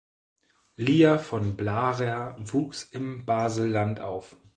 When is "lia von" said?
0.79-1.55